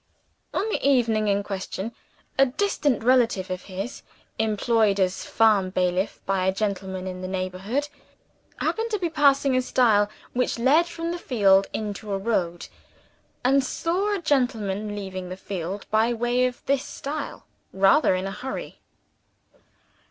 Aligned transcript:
On 0.51 0.67
the 0.69 0.81
evening 0.83 1.27
in 1.27 1.43
question, 1.43 1.91
a 2.39 2.47
distant 2.47 3.03
relative 3.03 3.51
of 3.51 3.65
his, 3.65 4.01
employed 4.39 4.99
as 4.99 5.23
farm 5.25 5.69
bailiff 5.69 6.19
by 6.25 6.47
a 6.47 6.51
gentleman 6.51 7.05
in 7.05 7.21
the 7.21 7.27
neighborhood, 7.27 7.87
happened 8.57 8.89
to 8.89 8.97
be 8.97 9.11
passing 9.11 9.55
a 9.55 9.61
stile 9.61 10.09
which 10.33 10.57
led 10.57 10.87
from 10.87 11.11
the 11.11 11.19
field 11.19 11.67
into 11.71 12.11
a 12.11 12.17
road, 12.17 12.67
and 13.45 13.63
saw 13.63 14.15
a 14.15 14.19
gentleman 14.19 14.95
leaving 14.95 15.29
the 15.29 15.37
field 15.37 15.85
by 15.91 16.11
way 16.13 16.47
of 16.47 16.65
this 16.65 16.83
stile, 16.83 17.45
rather 17.71 18.15
in 18.15 18.25
a 18.25 18.31
hurry. 18.31 18.79